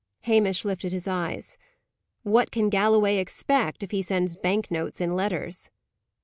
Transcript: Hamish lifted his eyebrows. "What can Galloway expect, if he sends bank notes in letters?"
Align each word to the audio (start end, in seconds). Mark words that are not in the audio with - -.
Hamish 0.21 0.65
lifted 0.65 0.91
his 0.93 1.07
eyebrows. 1.07 1.59
"What 2.23 2.49
can 2.49 2.69
Galloway 2.69 3.17
expect, 3.17 3.83
if 3.83 3.91
he 3.91 4.01
sends 4.01 4.35
bank 4.35 4.71
notes 4.71 4.99
in 4.99 5.15
letters?" 5.15 5.69